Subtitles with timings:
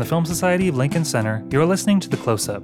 [0.00, 2.62] The Film Society of Lincoln Center, you're listening to The Close Up.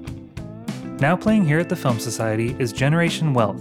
[1.03, 3.61] Now playing here at the Film Society is Generation Wealth,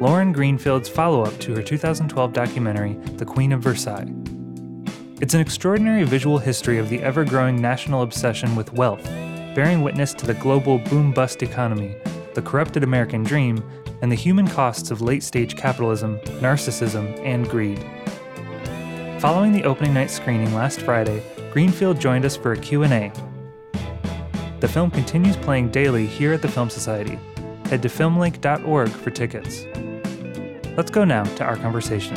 [0.00, 4.12] Lauren Greenfield's follow up to her 2012 documentary, The Queen of Versailles.
[5.20, 9.04] It's an extraordinary visual history of the ever growing national obsession with wealth,
[9.54, 11.94] bearing witness to the global boom bust economy,
[12.34, 13.62] the corrupted American dream,
[14.02, 17.78] and the human costs of late stage capitalism, narcissism, and greed.
[19.20, 21.22] Following the opening night screening last Friday,
[21.54, 23.12] Greenfield joined us for a Q&A.
[24.58, 27.16] The film continues playing daily here at the Film Society.
[27.66, 29.64] Head to filmlinc.org for tickets.
[30.76, 32.16] Let's go now to our conversation.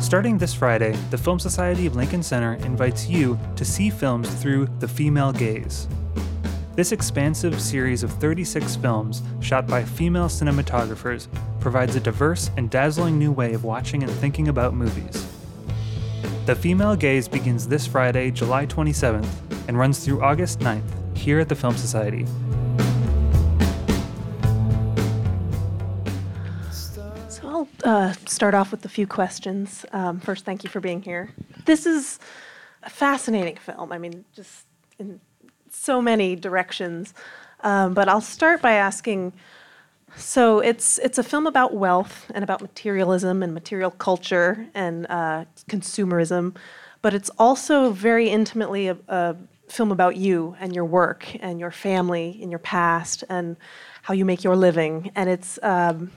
[0.00, 4.68] Starting this Friday, the Film Society of Lincoln Center invites you to see films through
[4.78, 5.88] the female gaze.
[6.76, 11.26] This expansive series of 36 films shot by female cinematographers
[11.62, 15.26] provides a diverse and dazzling new way of watching and thinking about movies.
[16.44, 19.28] The Female Gaze begins this Friday, July 27th,
[19.68, 20.82] and runs through August 9th
[21.16, 22.26] here at the Film Society.
[26.72, 29.86] So I'll uh, start off with a few questions.
[29.92, 31.30] Um, first, thank you for being here.
[31.64, 32.18] This is
[32.82, 33.92] a fascinating film.
[33.92, 34.66] I mean, just
[34.98, 35.20] in
[35.70, 37.14] so many directions.
[37.60, 39.32] Um, but I'll start by asking.
[40.16, 45.44] So it's it's a film about wealth and about materialism and material culture and uh,
[45.68, 46.56] consumerism,
[47.00, 49.36] but it's also very intimately a, a
[49.68, 53.56] film about you and your work and your family and your past and
[54.02, 55.10] how you make your living.
[55.14, 56.10] And it's um,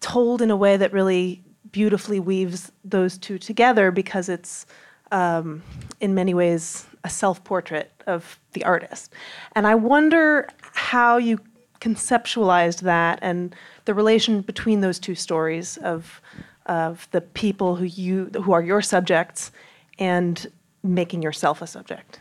[0.00, 4.66] told in a way that really beautifully weaves those two together because it's
[5.10, 5.62] um,
[6.00, 9.12] in many ways a self-portrait of the artist.
[9.56, 11.38] And I wonder how you
[11.80, 13.54] conceptualized that and
[13.84, 16.20] the relation between those two stories of
[16.66, 19.50] of the people who you who are your subjects
[19.98, 20.46] and
[20.82, 22.20] making yourself a subject.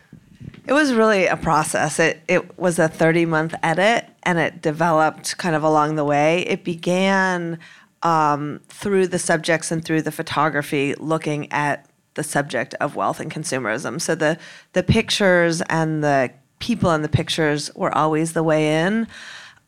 [0.66, 2.00] It was really a process.
[2.00, 6.42] It it was a 30 month edit and it developed kind of along the way.
[6.48, 7.60] It began
[8.04, 13.32] um, through the subjects and through the photography, looking at the subject of wealth and
[13.32, 14.00] consumerism.
[14.02, 14.38] So the
[14.74, 19.08] the pictures and the people in the pictures were always the way in.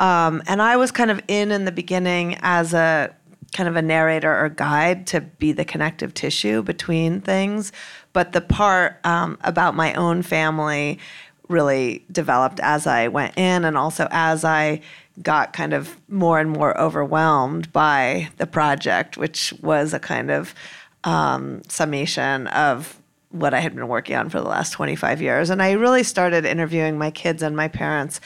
[0.02, 3.16] Um, and I was kind of in in the beginning as a
[3.54, 7.72] kind of a narrator or guide to be the connective tissue between things.
[8.12, 11.00] But the part um, about my own family
[11.48, 14.82] really developed as I went in and also as I
[15.22, 20.56] got kind of more and more overwhelmed by the project, which was a kind of
[21.04, 23.02] um, summation of
[23.32, 25.50] what I had been working on for the last 25 years.
[25.50, 28.20] And I really started interviewing my kids and my parents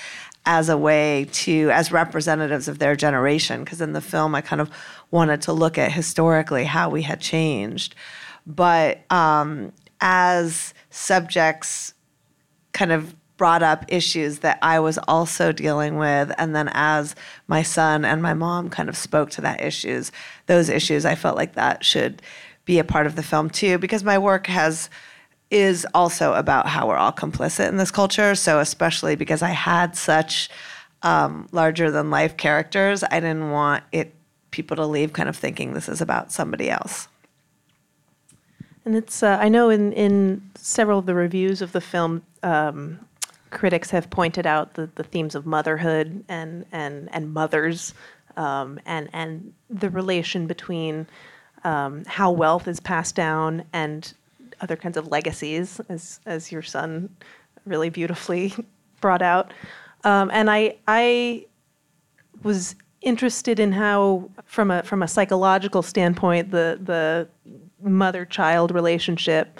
[0.46, 4.62] as a way to, as representatives of their generation, because in the film I kind
[4.62, 4.70] of
[5.12, 7.96] wanted to look at historically how we had changed.
[8.46, 11.94] But um, as subjects
[12.74, 16.32] kind of brought up issues that I was also dealing with.
[16.38, 17.16] And then as
[17.48, 20.12] my son and my mom kind of spoke to that issues,
[20.46, 22.22] those issues, I felt like that should
[22.64, 24.90] be a part of the film too, because my work has
[25.52, 28.36] is also about how we're all complicit in this culture.
[28.36, 30.50] So especially because I had such
[31.04, 34.14] um, larger than life characters, I didn't want it
[34.52, 37.08] people to leave kind of thinking this is about somebody else.
[38.86, 42.24] And it's uh, I know in in several of the reviews of the film.
[42.44, 43.00] Um,
[43.52, 47.94] critics have pointed out the, the themes of motherhood and and and mothers
[48.38, 51.08] um, and and the relation between
[51.64, 54.14] um, how wealth is passed down and
[54.62, 57.10] other kinds of legacies, as as your son
[57.66, 58.54] really beautifully
[59.02, 59.54] brought out.
[60.04, 61.46] Um, and I I
[62.44, 67.28] was interested in how, from a from a psychological standpoint, the the
[67.82, 69.60] mother child relationship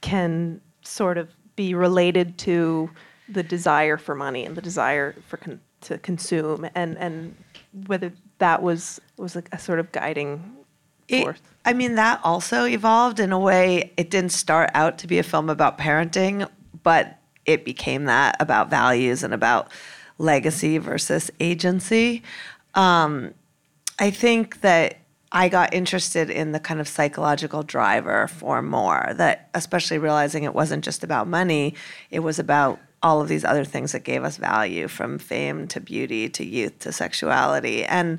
[0.00, 2.90] can sort of be related to
[3.28, 7.34] the desire for money and the desire for con- to consume, and and
[7.86, 10.56] whether that was was a, a sort of guiding
[11.20, 13.92] It, I mean, that also evolved in a way.
[13.96, 16.48] It didn't start out to be a film about parenting,
[16.82, 19.70] but it became that about values and about
[20.18, 22.22] legacy versus agency.
[22.74, 23.34] Um,
[23.98, 24.98] I think that
[25.32, 30.54] I got interested in the kind of psychological driver for more, that especially realizing it
[30.54, 31.74] wasn't just about money,
[32.10, 35.80] it was about all of these other things that gave us value from fame to
[35.80, 37.84] beauty to youth to sexuality.
[37.84, 38.18] And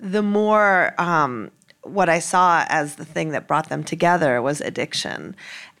[0.00, 1.50] the more um,
[1.82, 5.34] what I saw as the thing that brought them together was addiction.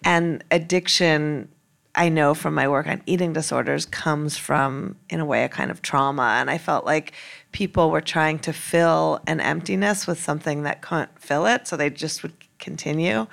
[0.04, 1.48] And addiction,
[1.94, 5.70] I know from my work on eating disorders, comes from, in a way, a kind
[5.70, 6.36] of trauma.
[6.40, 7.12] And I felt like
[7.52, 11.68] people were trying to fill an emptiness with something that couldn't fill it.
[11.68, 13.26] So they just would continue.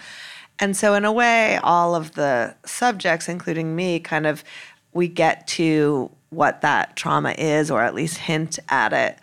[0.59, 4.43] And so, in a way, all of the subjects, including me, kind of
[4.91, 9.19] we get to what that trauma is, or at least hint at it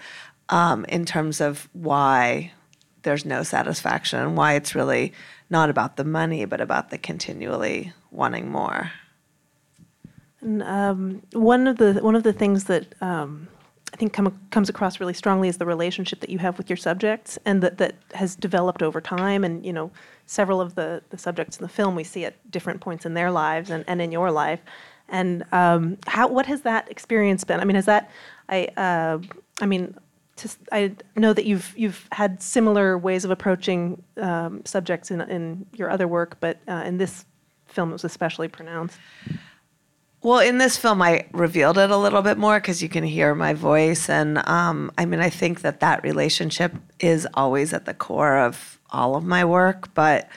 [0.48, 2.52] um, in terms of why
[3.06, 5.14] there's no satisfaction and why it's really
[5.48, 8.90] not about the money, but about the continually wanting more.
[10.40, 13.48] And um, one of the one of the things that um,
[13.94, 16.76] I think come, comes across really strongly is the relationship that you have with your
[16.76, 19.44] subjects, and that that has developed over time.
[19.44, 19.90] And you know,
[20.26, 23.30] several of the the subjects in the film we see at different points in their
[23.30, 24.60] lives and, and in your life.
[25.08, 27.60] And um, how what has that experience been?
[27.60, 28.10] I mean, has that
[28.48, 29.18] I uh,
[29.60, 29.94] I mean.
[30.36, 35.66] To, I know that you've you've had similar ways of approaching um, subjects in in
[35.74, 37.24] your other work, but uh, in this
[37.66, 38.98] film it was especially pronounced.
[40.22, 43.34] Well, in this film, I revealed it a little bit more because you can hear
[43.34, 44.08] my voice.
[44.08, 48.80] And um, I mean, I think that that relationship is always at the core of
[48.90, 49.94] all of my work.
[49.94, 50.28] But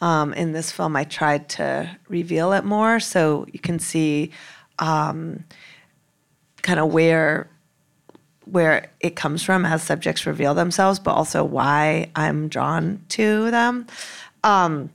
[0.00, 4.30] um, in this film, I tried to reveal it more so you can see
[4.78, 5.44] um,
[6.62, 7.48] kind of where
[8.44, 13.86] where it comes from as subjects reveal themselves, but also why I'm drawn to them.
[14.42, 14.90] Um,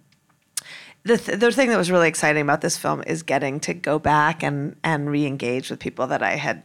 [1.04, 4.00] the, th- the thing that was really exciting about this film is getting to go
[4.00, 6.64] back and, and re engage with people that I had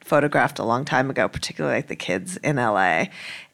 [0.00, 3.06] photographed a long time ago, particularly like the kids in LA,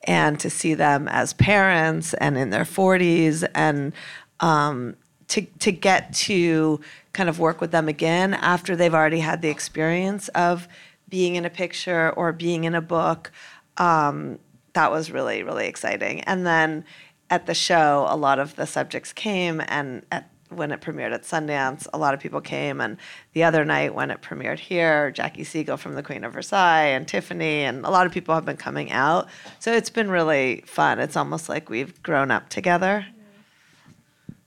[0.05, 3.93] and to see them as parents and in their 40s and
[4.41, 4.97] um,
[5.29, 6.81] to, to get to
[7.12, 10.69] kind of work with them again after they've already had the experience of
[11.12, 13.31] being in a picture or being in a book.
[13.76, 14.38] Um,
[14.73, 16.23] that was really, really exciting.
[16.23, 16.87] And then
[17.29, 21.25] at the show, a lot of the subjects came, and at, when it premiered at
[21.25, 22.81] Sundance, a lot of people came.
[22.81, 22.97] And
[23.35, 27.06] the other night, when it premiered here, Jackie Siegel from The Queen of Versailles and
[27.06, 29.29] Tiffany, and a lot of people have been coming out.
[29.59, 30.99] So it's been really fun.
[30.99, 33.05] It's almost like we've grown up together.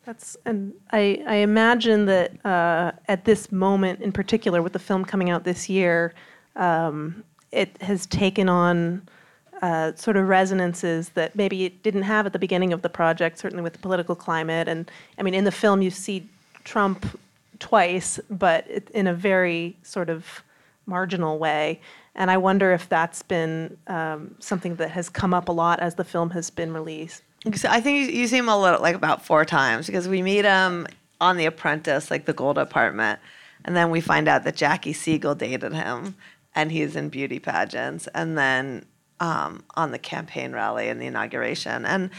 [0.04, 5.06] That's and I, I imagine that uh, at this moment in particular, with the film
[5.06, 6.14] coming out this year,
[6.56, 9.07] um, it has taken on
[9.62, 13.40] uh, sort of resonances that maybe it didn't have at the beginning of the project,
[13.40, 14.68] certainly with the political climate.
[14.68, 16.28] And I mean, in the film, you see
[16.63, 17.06] Trump
[17.60, 20.44] twice, but it, in a very sort of
[20.86, 21.80] marginal way.
[22.16, 25.96] And I wonder if that's been um, something that has come up a lot as
[25.96, 27.24] the film has been released.
[27.46, 30.88] I think you, see him a little, like about four times, because we meet him
[31.22, 33.19] on The Apprentice, like the gold apartment,
[33.63, 36.16] and then we find out that Jackie Siegel dated him,
[36.56, 38.86] and he's in beauty pageants, and then
[39.19, 41.86] um, on the campaign rally and the inauguration.
[41.86, 42.10] And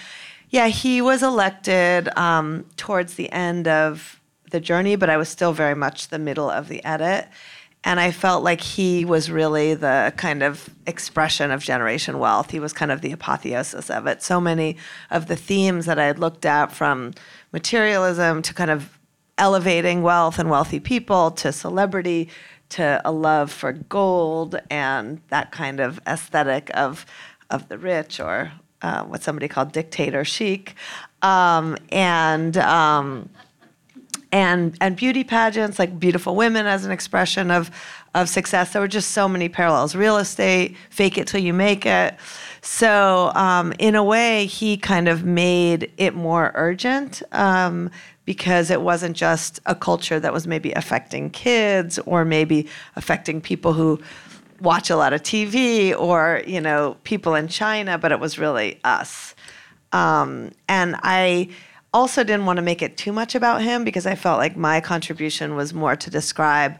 [0.51, 5.53] yeah, he was elected um, towards the end of the journey, but I was still
[5.53, 7.27] very much the middle of the edit.
[7.85, 12.51] And I felt like he was really the kind of expression of generation wealth.
[12.51, 14.23] He was kind of the apotheosis of it.
[14.23, 14.77] So many
[15.11, 17.15] of the themes that I had looked at from
[17.53, 18.99] materialism to kind of
[19.39, 22.29] elevating wealth and wealthy people to celebrity
[22.71, 27.07] to a love for gold and that kind of aesthetic of
[27.49, 28.53] of the rich or
[28.83, 30.75] uh, what somebody called dictator chic,
[31.23, 33.29] um, and um,
[34.33, 37.71] and and beauty pageants like beautiful women as an expression of
[38.15, 38.73] of success.
[38.73, 39.95] There were just so many parallels.
[39.95, 42.15] Real estate, fake it till you make it.
[42.63, 47.91] So um, in a way, he kind of made it more urgent um,
[48.27, 53.73] because it wasn't just a culture that was maybe affecting kids or maybe affecting people
[53.73, 53.99] who
[54.61, 58.79] watch a lot of TV or you know people in China, but it was really
[58.85, 59.35] us.
[59.93, 61.49] Um, and I
[61.95, 64.81] also didn't want to make it too much about him because I felt like my
[64.81, 66.79] contribution was more to describe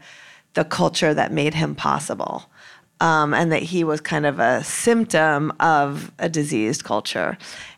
[0.55, 2.51] the culture that made him possible.
[2.99, 7.37] Um, and that he was kind of a symptom of a diseased culture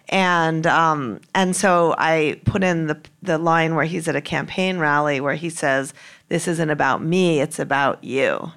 [0.09, 4.79] and um, and so I put in the the line where he's at a campaign
[4.79, 5.93] rally where he says,
[6.29, 8.53] "This isn't about me; it's about you."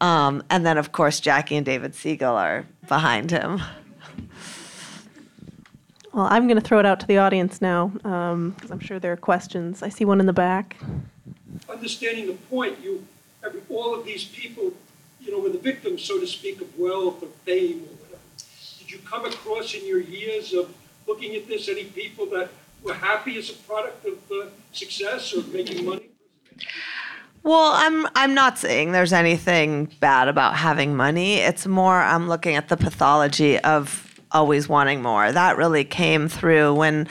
[0.00, 3.60] Um, and then, of course, Jackie and David Siegel are behind him.
[6.12, 8.98] Well, I'm going to throw it out to the audience now because um, I'm sure
[8.98, 9.82] there are questions.
[9.82, 10.76] I see one in the back.
[11.68, 13.06] Understanding the point, you
[13.44, 14.72] every, all of these people,
[15.20, 17.84] you know, were the victims, so to speak, of wealth or fame
[18.90, 20.72] you come across in your years of
[21.06, 22.50] looking at this any people that
[22.82, 26.08] were happy as a product of uh, success or making money?
[27.42, 31.36] Well, I'm I'm not saying there's anything bad about having money.
[31.36, 35.32] It's more I'm looking at the pathology of always wanting more.
[35.32, 37.08] That really came through when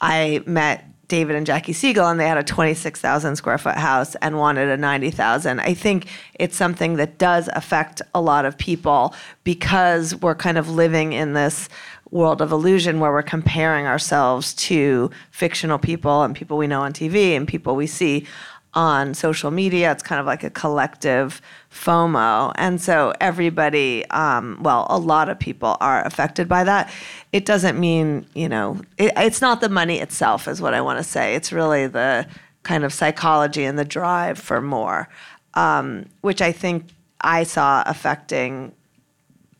[0.00, 4.38] I met David and Jackie Siegel, and they had a 26,000 square foot house and
[4.38, 5.60] wanted a 90,000.
[5.60, 6.06] I think
[6.40, 9.14] it's something that does affect a lot of people
[9.44, 11.68] because we're kind of living in this
[12.10, 16.94] world of illusion where we're comparing ourselves to fictional people and people we know on
[16.94, 18.26] TV and people we see
[18.74, 19.92] on social media.
[19.92, 22.52] It's kind of like a collective FOMO.
[22.54, 26.92] And so everybody, um, well, a lot of people are affected by that.
[27.32, 30.98] It doesn't mean, you know, it, it's not the money itself, is what I want
[30.98, 31.34] to say.
[31.34, 32.26] It's really the
[32.62, 35.08] kind of psychology and the drive for more,
[35.54, 36.86] um, which I think
[37.20, 38.72] I saw affecting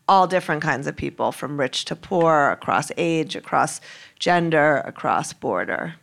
[0.07, 3.79] all different kinds of people from rich to poor, across age, across
[4.19, 5.95] gender, across border.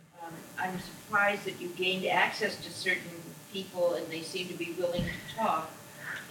[0.59, 0.73] Um,
[1.11, 3.11] surprised that you gained access to certain
[3.51, 5.69] people and they seem to be willing to talk.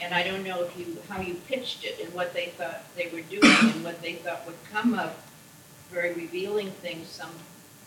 [0.00, 3.10] And I don't know if you, how you pitched it and what they thought they
[3.12, 5.14] were doing and what they thought would come of
[5.90, 7.08] very revealing things.
[7.08, 7.28] Some,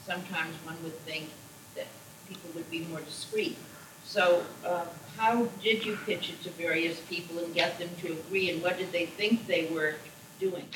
[0.05, 1.29] sometimes one would think
[1.75, 1.87] that
[2.29, 3.57] people would be more discreet.
[4.05, 4.85] So, uh,
[5.17, 8.77] how did you pitch it to various people and get them to agree, and what
[8.77, 9.95] did they think they were
[10.39, 10.67] doing?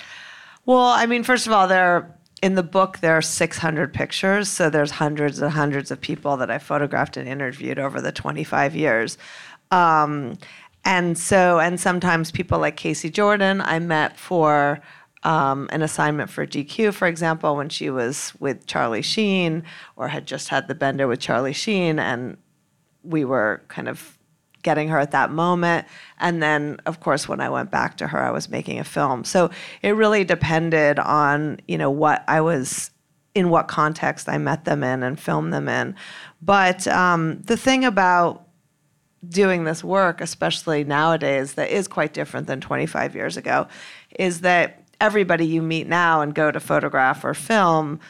[0.66, 4.70] Well, I mean, first of all, there in the book there are 600 pictures, so
[4.70, 9.18] there's hundreds and hundreds of people that I photographed and interviewed over the 25 years.
[9.72, 10.38] Um,
[10.86, 14.80] and so, and sometimes people like Kacey Jordan, I met for
[15.24, 19.64] um, an assignment for GQ, for example, when she was with Charlie Sheen
[19.96, 22.38] or had just had the bender with Charlie Sheen, and
[23.04, 24.17] we were kind of
[24.68, 25.88] getting her at that moment.
[26.20, 29.24] And then, of course, when I went back to her, I was making a film.
[29.24, 29.50] So
[29.82, 32.92] it really depended on, you know, what I was,
[33.34, 35.96] in what context I met them in and filmed them in.
[36.42, 38.46] But um, the thing about
[39.30, 43.70] doing this work, especially nowadays, that is quite different than 25 years ago,
[44.20, 48.02] is that everybody you meet now and go to photograph or film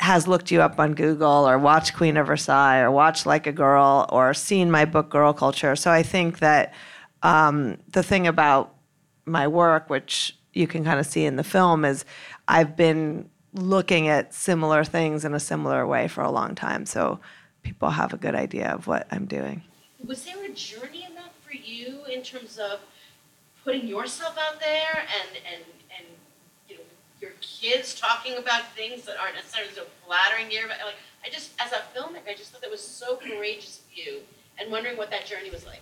[0.00, 3.52] has looked you up on Google or watched Queen of Versailles or watched Like a
[3.52, 5.76] Girl or seen my book Girl Culture.
[5.76, 6.72] So I think that
[7.22, 8.74] um, the thing about
[9.26, 12.06] my work, which you can kind of see in the film, is
[12.48, 16.86] I've been looking at similar things in a similar way for a long time.
[16.86, 17.20] So
[17.62, 19.62] people have a good idea of what I'm doing.
[20.02, 22.80] Was there a journey in that for you in terms of
[23.64, 25.64] putting yourself out there and, and
[27.60, 31.72] kids talking about things that aren't necessarily so flattering to your like I just as
[31.72, 34.20] a filmmaker I just thought that was so courageous of you
[34.58, 35.80] and wondering what that journey was like.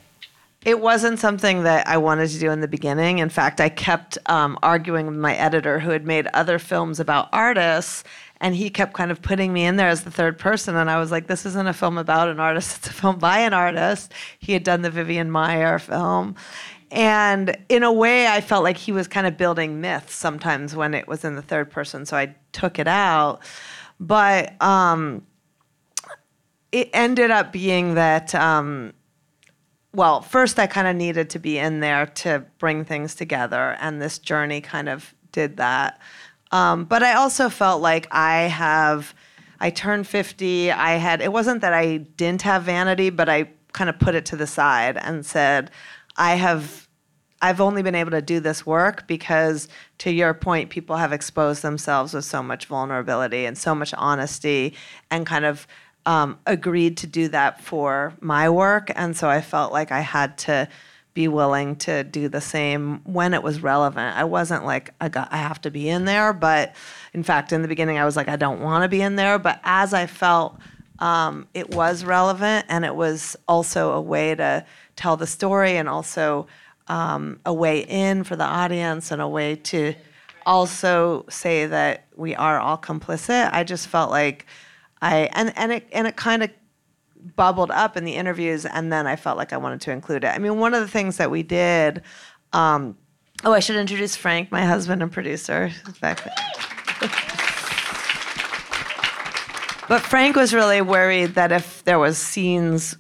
[0.65, 3.19] It wasn't something that I wanted to do in the beginning.
[3.19, 7.29] In fact, I kept um, arguing with my editor who had made other films about
[7.33, 8.03] artists,
[8.41, 10.75] and he kept kind of putting me in there as the third person.
[10.75, 13.39] And I was like, this isn't a film about an artist, it's a film by
[13.39, 14.13] an artist.
[14.41, 16.35] He had done the Vivian Maier film.
[16.91, 20.95] And in a way, I felt like he was kind of building myths sometimes when
[20.95, 23.41] it was in the third person, so I took it out.
[24.01, 25.27] But um,
[26.73, 28.95] it ended up being that, um,
[29.93, 34.01] well, first I kind of needed to be in there to bring things together, and
[34.01, 36.01] this journey kind of did that.
[36.53, 39.15] Um, but I also felt like I have,
[39.61, 40.73] I turned 50.
[40.73, 44.25] I had, it wasn't that I didn't have vanity, but I kind of put it
[44.27, 45.71] to the side and said,
[46.19, 46.89] I have
[47.41, 51.63] I've only been able to do this work because, to your point, people have exposed
[51.63, 54.75] themselves with so much vulnerability and so much honesty
[55.11, 55.67] and kind of
[56.05, 58.91] um, agreed to do that for my work.
[58.97, 60.69] And so I felt like I had to
[61.15, 64.17] be willing to do the same when it was relevant.
[64.17, 66.33] I wasn't like, I, got, I have to be in there.
[66.33, 66.75] But
[67.13, 69.39] in fact, in the beginning, I was like, I don't want to be in there.
[69.39, 70.59] But as I felt
[70.99, 74.65] um, it was relevant and it was also a way to
[74.99, 76.47] tell the story and also
[76.89, 79.95] um, a way in for the audience and a way to
[80.45, 83.51] also say that we are all complicit.
[83.53, 84.47] I just felt like
[85.01, 86.51] I and and it and it kind of
[87.37, 90.29] bubbled up in the interviews, and then I felt like I wanted to include it.
[90.29, 92.03] I mean, one of the things that we did.
[92.53, 92.97] Um,
[93.45, 95.71] oh, I should introduce Frank, my husband and producer.
[99.89, 102.97] but Frank was really worried that if there was scenes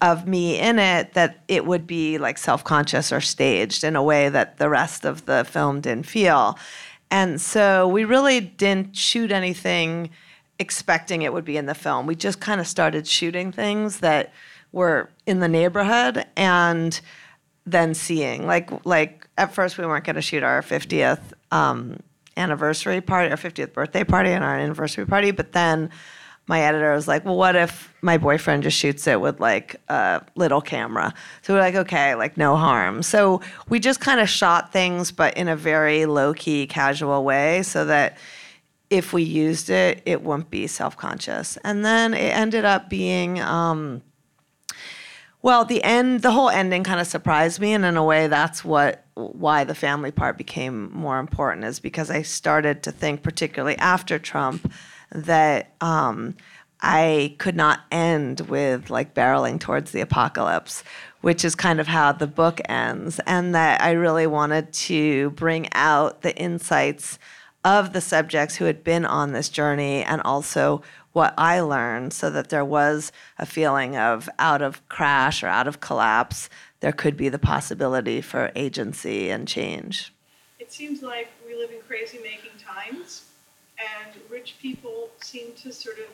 [0.00, 4.28] of me in it that it would be like self-conscious or staged in a way
[4.28, 6.58] that the rest of the film didn't feel.
[7.10, 10.10] And so we really didn't shoot anything
[10.58, 12.06] expecting it would be in the film.
[12.06, 14.32] We just kind of started shooting things that
[14.72, 17.00] were in the neighborhood and
[17.66, 21.98] then seeing like like at first we weren't going to shoot our 50th um,
[22.36, 25.90] anniversary party, our 50th birthday party and our anniversary party, but then
[26.46, 30.22] my editor was like, well, what if my boyfriend just shoots it with like a
[30.34, 31.14] little camera?
[31.42, 33.02] So we're like, okay, like no harm.
[33.02, 37.62] So we just kind of shot things, but in a very low key, casual way
[37.62, 38.18] so that
[38.90, 41.56] if we used it, it wouldn't be self conscious.
[41.62, 44.02] And then it ended up being, um,
[45.42, 48.64] Well, the end, the whole ending kind of surprised me, and in a way, that's
[48.64, 53.76] what why the family part became more important is because I started to think, particularly
[53.78, 54.72] after Trump,
[55.12, 56.36] that um,
[56.80, 60.82] I could not end with like barreling towards the apocalypse,
[61.20, 65.68] which is kind of how the book ends, and that I really wanted to bring
[65.72, 67.18] out the insights
[67.64, 72.30] of the subjects who had been on this journey and also what I learned so
[72.30, 76.48] that there was a feeling of out of crash or out of collapse,
[76.80, 80.14] there could be the possibility for agency and change.
[80.58, 83.29] It seems like we live in crazy making times,
[83.80, 86.06] and rich people seem to sort of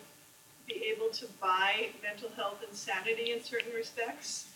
[0.66, 4.48] be able to buy mental health and sanity in certain respects.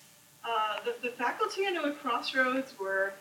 [0.45, 3.13] Uh, the, the faculty I know at Crossroads were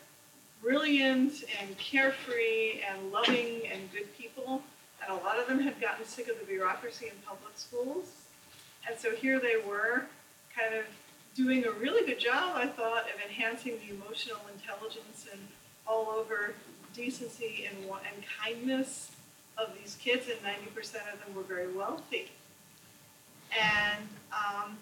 [0.62, 4.62] brilliant and carefree and loving and good people
[5.02, 8.12] and a lot of them had gotten sick of the bureaucracy in public schools.
[8.88, 10.06] And so here they were,
[10.56, 10.86] kind of
[11.36, 15.42] doing a really good job, I thought, of enhancing the emotional intelligence and
[15.88, 16.54] all over
[16.94, 19.12] decency and, and kindness
[19.62, 20.78] of these kids, and 90%
[21.14, 22.32] of them were very wealthy.
[23.52, 24.78] And um,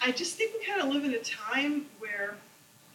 [0.00, 2.36] I just think we kind of live in a time where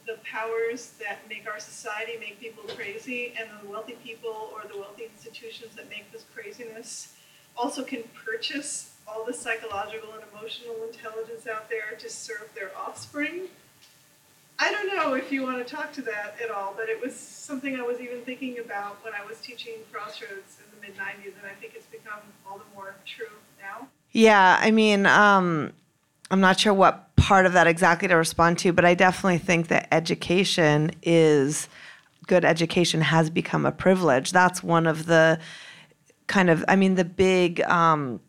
[0.05, 4.77] the powers that make our society make people crazy, and the wealthy people or the
[4.77, 7.15] wealthy institutions that make this craziness
[7.55, 13.43] also can purchase all the psychological and emotional intelligence out there to serve their offspring.
[14.59, 17.15] I don't know if you want to talk to that at all, but it was
[17.15, 21.47] something I was even thinking about when I was teaching Crossroads in mid 90s, and
[21.49, 23.25] I think it's become all the more true
[23.59, 23.87] now.
[24.11, 25.71] Yeah, I mean, um,
[26.29, 29.69] I'm not sure what part of that exactly to respond to, but I definitely think
[29.69, 31.69] that education is
[32.27, 34.31] good education has become a privilege.
[34.31, 35.39] That's one of the
[36.27, 38.19] kind of, I mean, the big, um,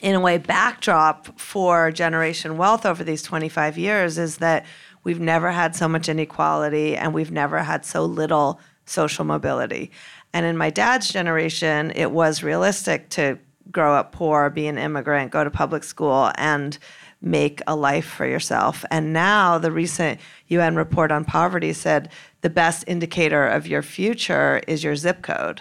[0.00, 4.66] in a way, backdrop for generation wealth over these 25 years is that
[5.04, 9.90] we've never had so much inequality and we've never had so little social mobility.
[10.32, 13.38] And in my dad's generation, it was realistic to
[13.70, 16.78] grow up poor, be an immigrant, go to public school, and
[17.20, 18.84] make a life for yourself.
[18.90, 24.62] And now the recent UN report on poverty said the best indicator of your future
[24.66, 25.60] is your zip code.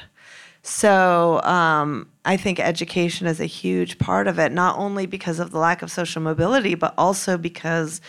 [0.62, 5.52] So um, I think education is a huge part of it, not only because of
[5.52, 8.02] the lack of social mobility, but also because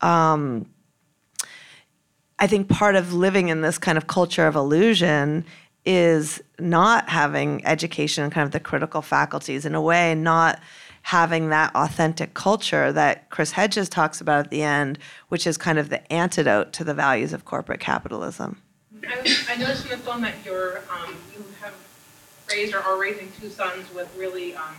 [0.00, 0.66] um,
[2.38, 5.44] I think part of living in this kind of culture of illusion
[5.84, 10.60] is not having education and kind of the critical faculties in a way, not
[11.02, 15.78] having that authentic culture that Chris Hedges talks about at the end, which is kind
[15.78, 18.62] of the antidote to the values of corporate capitalism.
[19.06, 21.74] I, I noticed in the film that you're um, you have
[22.48, 24.76] raised or are raising two sons with really um,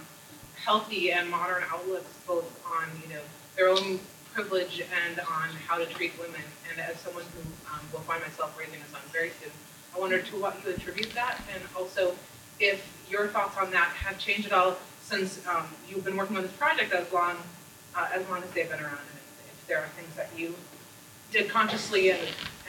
[0.56, 3.22] healthy and modern outlooks, both on you know
[3.58, 4.00] their own
[4.34, 6.42] privilege and on how to treat women.
[6.72, 9.52] And as someone who um, will find myself raising a son very soon,
[9.95, 12.15] I wonder to you attribute that, and also
[12.60, 16.43] if your thoughts on that have changed at all since um, you've been working on
[16.43, 17.38] this project as long
[17.95, 20.56] uh, as long as they've been around, and if, if, there are things that you
[21.32, 22.21] did consciously and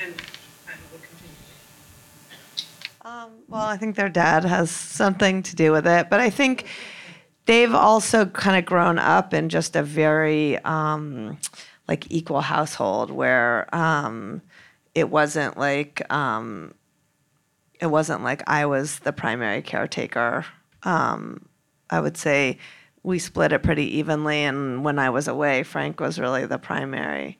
[0.02, 1.34] and, and would continue.
[3.02, 6.66] Um, well, I think their dad has something to do with it, but I think
[7.46, 11.38] they've also kind of grown up in just a very um,
[11.88, 14.42] like equal household where um,
[14.94, 16.74] it wasn't like um,
[17.84, 20.46] it wasn't like I was the primary caretaker.
[20.84, 21.46] Um,
[21.90, 22.58] I would say
[23.02, 24.38] we split it pretty evenly.
[24.42, 27.38] And when I was away, Frank was really the primary.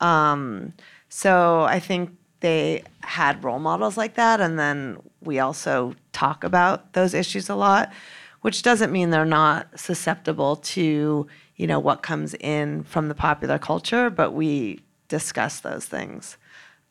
[0.00, 0.74] Um,
[1.08, 4.38] so I think they had role models like that.
[4.42, 7.90] And then we also talk about those issues a lot,
[8.42, 13.58] which doesn't mean they're not susceptible to, you know, what comes in from the popular
[13.58, 16.36] culture, but we discuss those things.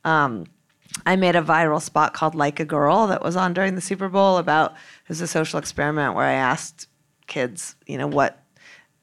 [0.04, 0.48] Um,
[1.06, 4.10] I made a viral spot called Like a Girl that was on during the Super
[4.10, 6.88] Bowl about it was a social experiment where I asked
[7.28, 8.44] kids, you know, what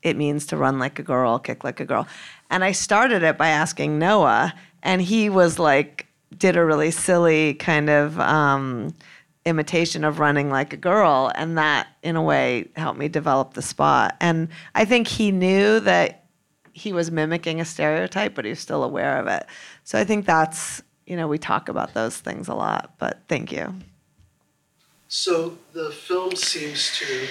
[0.03, 2.07] it means to run like a girl, kick like a girl.
[2.51, 7.55] And I started it by asking Noah, and he was like, did a really silly
[7.55, 8.95] kind of um,
[9.45, 11.31] imitation of running like a girl.
[11.35, 14.17] And that, in a way, helped me develop the spot.
[14.21, 16.25] And I think he knew that
[16.73, 19.47] he was mimicking a stereotype, but he was still aware of it.
[19.85, 23.53] So I think that's, you know, we talk about those things a lot, but thank
[23.53, 23.75] you.
[25.09, 27.27] So the film seems to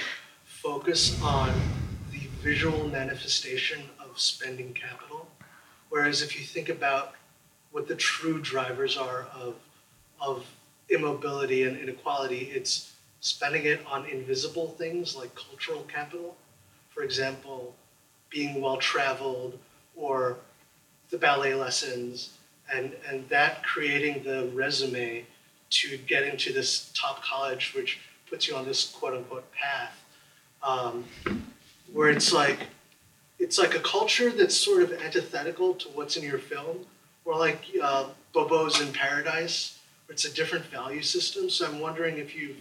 [0.45, 1.51] focus on
[2.11, 5.27] the visual manifestation of spending capital.
[5.89, 7.15] Whereas if you think about
[7.71, 9.55] what the true drivers are of,
[10.19, 10.45] of
[10.89, 16.35] immobility and inequality, it's spending it on invisible things like cultural capital.
[16.89, 17.73] For example,
[18.29, 19.57] being well traveled
[19.95, 20.37] or
[21.09, 22.37] the ballet lessons
[22.73, 25.25] and and that creating the resume
[25.69, 30.03] to get into this top college, which puts you on this quote unquote path,
[30.63, 31.05] um,
[31.91, 32.67] where it's like
[33.39, 36.85] it's like a culture that's sort of antithetical to what's in your film,
[37.25, 41.49] or like uh, Bobos in Paradise, where it's a different value system.
[41.49, 42.55] So I'm wondering if you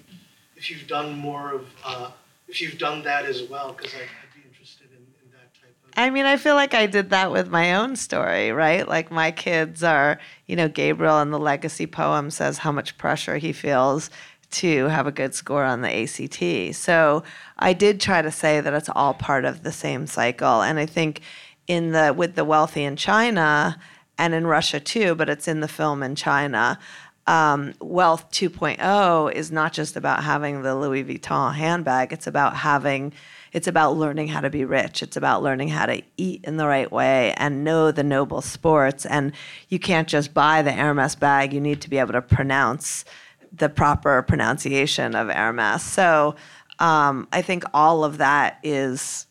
[0.56, 2.10] if you've done more of uh,
[2.48, 5.76] if you've done that as well, because I'd, I'd be interested in, in that type
[5.79, 5.79] of.
[5.96, 8.86] I mean, I feel like I did that with my own story, right?
[8.86, 13.36] Like my kids are, you know, Gabriel in the legacy poem says how much pressure
[13.36, 14.10] he feels
[14.50, 16.74] to have a good score on the ACT.
[16.74, 17.22] So
[17.58, 20.62] I did try to say that it's all part of the same cycle.
[20.62, 21.20] And I think
[21.66, 23.78] in the with the wealthy in China
[24.18, 26.78] and in Russia too, but it's in the film in China.
[27.26, 32.12] Um, Wealth 2.0 is not just about having the Louis Vuitton handbag.
[32.12, 33.12] It's about having
[33.52, 35.02] it's about learning how to be rich.
[35.02, 39.04] It's about learning how to eat in the right way and know the noble sports.
[39.06, 39.32] And
[39.68, 41.52] you can't just buy the Hermes bag.
[41.52, 43.04] You need to be able to pronounce
[43.52, 45.82] the proper pronunciation of Hermes.
[45.82, 46.36] So
[46.78, 49.26] um, I think all of that is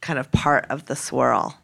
[0.00, 1.56] kind of part of the swirl.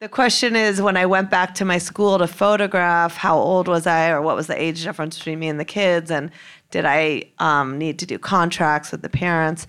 [0.00, 3.86] The question is when I went back to my school to photograph, how old was
[3.86, 6.10] I or what was the age difference between me and the kids?
[6.10, 6.30] And
[6.70, 9.66] did I um, need to do contracts with the parents?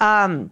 [0.00, 0.50] Um,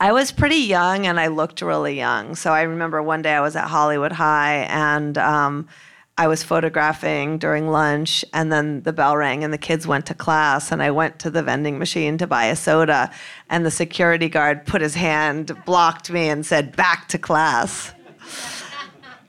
[0.00, 2.36] I was pretty young and I looked really young.
[2.36, 5.68] So I remember one day I was at Hollywood High and um,
[6.16, 10.14] I was photographing during lunch, and then the bell rang, and the kids went to
[10.14, 10.72] class.
[10.72, 13.12] And I went to the vending machine to buy a soda,
[13.48, 17.92] and the security guard put his hand, blocked me, and said, Back to class.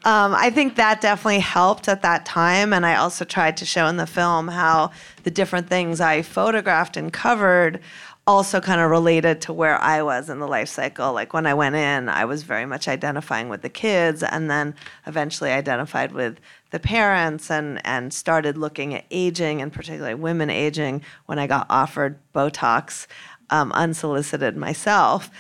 [0.04, 2.74] Um, I think that definitely helped at that time.
[2.74, 4.90] And I also tried to show in the film how
[5.24, 7.82] the different things I photographed and covered
[8.30, 11.14] also kind of related to where I was in the life cycle.
[11.14, 14.76] Like when I went in, I was very much identifying with the kids and then
[15.08, 16.40] eventually identified with
[16.70, 21.66] the parents and, and started looking at aging and particularly women aging when I got
[21.72, 23.08] offered Botox
[23.50, 25.32] um, unsolicited myself.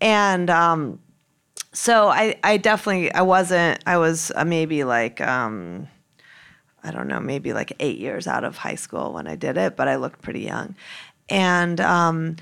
[0.00, 1.00] And um,
[1.74, 5.86] so I, I definitely, I wasn't, I was uh, maybe like, um,
[6.82, 9.76] I don't know, maybe like eight years out of high school when I did it,
[9.76, 10.74] but I looked pretty young
[11.28, 12.36] and um,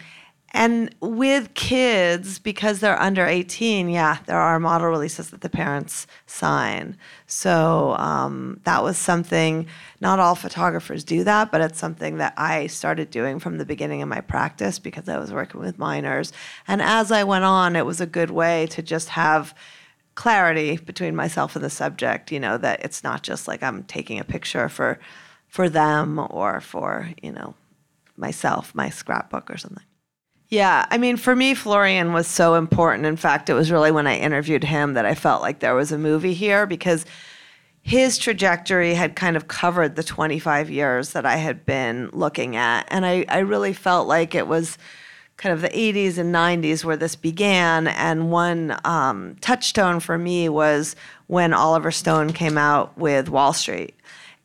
[0.52, 6.06] and with kids because they're under 18 yeah there are model releases that the parents
[6.26, 6.96] sign.
[7.26, 9.66] So um, that was something
[10.00, 14.02] not all photographers do that but it's something that i started doing from the beginning
[14.02, 16.32] of my practice because i was working with minors.
[16.68, 19.54] And as i went on it was a good way to just have
[20.16, 24.18] clarity between myself and the subject you know that it's not just like i'm taking
[24.18, 24.98] a picture for
[25.46, 27.54] for them or for you know
[28.16, 29.84] myself, my scrapbook or something.
[30.48, 33.04] Yeah, I mean, for me, Florian was so important.
[33.04, 35.90] In fact, it was really when I interviewed him that I felt like there was
[35.90, 37.04] a movie here because
[37.82, 42.86] his trajectory had kind of covered the 25 years that I had been looking at.
[42.90, 44.78] And I, I really felt like it was
[45.36, 47.88] kind of the 80s and 90s where this began.
[47.88, 53.94] And one um, touchstone for me was when Oliver Stone came out with Wall Street.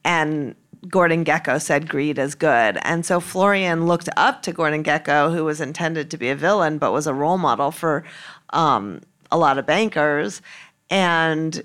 [0.03, 0.55] And
[0.87, 2.77] Gordon Gekko said greed is good.
[2.81, 6.77] And so Florian looked up to Gordon Gekko, who was intended to be a villain,
[6.77, 8.03] but was a role model for
[8.51, 10.41] um, a lot of bankers,
[10.89, 11.61] and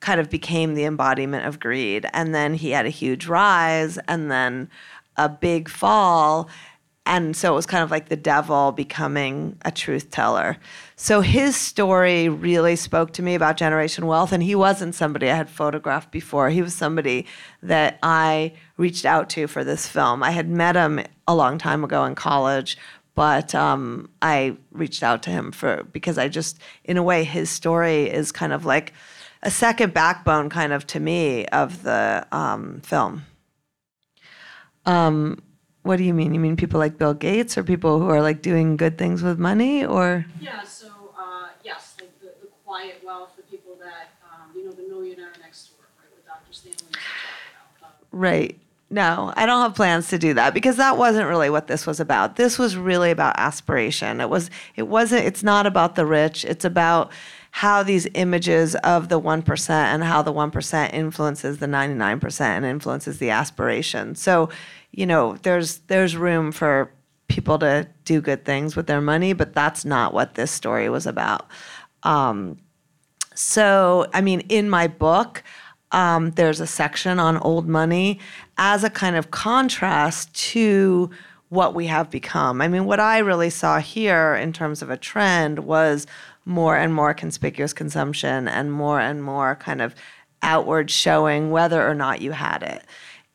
[0.00, 2.06] kind of became the embodiment of greed.
[2.12, 4.68] And then he had a huge rise and then
[5.16, 6.48] a big fall.
[7.06, 10.56] And so it was kind of like the devil becoming a truth teller.
[10.96, 14.32] So his story really spoke to me about generation wealth.
[14.32, 16.50] And he wasn't somebody I had photographed before.
[16.50, 17.24] He was somebody
[17.62, 20.24] that I reached out to for this film.
[20.24, 22.76] I had met him a long time ago in college,
[23.14, 27.50] but um, I reached out to him for because I just, in a way, his
[27.50, 28.92] story is kind of like
[29.44, 33.24] a second backbone, kind of to me, of the um, film.
[34.86, 35.42] Um,
[35.86, 36.34] what do you mean?
[36.34, 39.38] You mean people like Bill Gates or people who are like doing good things with
[39.38, 40.26] money or?
[40.40, 44.72] Yeah, so, uh, yes, like the, the quiet wealth, the people that, um, you know,
[44.72, 46.52] the millionaire next door, right, what Dr.
[46.52, 46.98] Stanley used to
[47.54, 47.88] talk about.
[47.88, 48.58] Um, Right.
[48.88, 51.98] No, I don't have plans to do that because that wasn't really what this was
[51.98, 52.36] about.
[52.36, 54.20] This was really about aspiration.
[54.20, 56.44] It was it wasn't it's not about the rich.
[56.44, 57.10] It's about
[57.56, 63.18] how these images of the 1% and how the 1% influences the 99% and influences
[63.18, 64.14] the aspiration.
[64.14, 64.50] So,
[64.92, 66.90] you know, there's there's room for
[67.28, 71.06] people to do good things with their money, but that's not what this story was
[71.06, 71.46] about.
[72.02, 72.58] Um,
[73.34, 75.42] so, I mean, in my book,
[75.92, 78.20] um, there's a section on old money
[78.58, 81.10] as a kind of contrast to
[81.48, 82.60] what we have become.
[82.60, 86.06] I mean, what I really saw here in terms of a trend was
[86.44, 89.94] more and more conspicuous consumption and more and more kind of
[90.42, 92.84] outward showing whether or not you had it.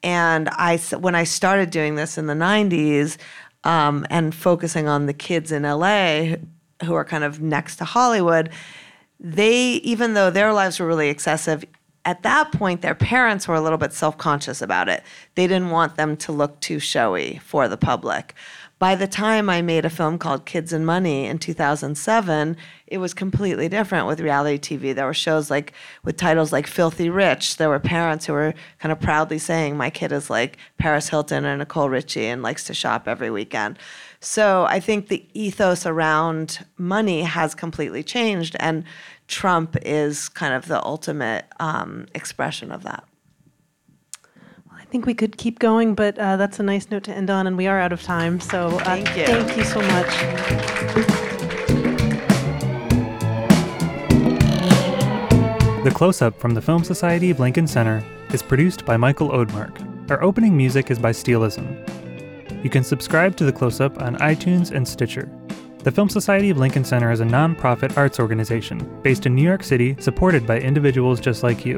[0.04, 3.18] And I, when I started doing this in the 90s
[3.64, 6.36] um, and focusing on the kids in LA
[6.84, 8.50] who are kind of next to Hollywood,
[9.20, 11.64] they, even though their lives were really excessive,
[12.04, 15.04] at that point, their parents were a little bit self conscious about it.
[15.36, 18.34] They didn't want them to look too showy for the public.
[18.82, 23.13] By the time I made a film called Kids and Money in 2007, it was
[23.13, 24.96] completely different with reality TV.
[24.96, 27.58] There were shows like with titles like Filthy Rich.
[27.58, 31.46] There were parents who were kind of proudly saying, My kid is like Paris Hilton
[31.46, 33.78] or Nicole Richie and likes to shop every weekend.
[34.20, 38.84] So I think the ethos around money has completely changed, and
[39.28, 43.04] Trump is kind of the ultimate um, expression of that.
[44.91, 47.47] I think we could keep going, but uh, that's a nice note to end on,
[47.47, 48.41] and we are out of time.
[48.41, 49.25] So uh, Thank you.
[49.25, 50.08] Thank you so much.
[55.86, 60.12] The Close Up from the Film Society of Lincoln Center is produced by Michael Odemark.
[60.12, 62.62] Our opening music is by Steelism.
[62.62, 65.32] You can subscribe to The Close Up on iTunes and Stitcher.
[65.86, 69.63] The Film Society of Lincoln Center is a nonprofit arts organization based in New York
[69.63, 71.77] City supported by individuals just like you.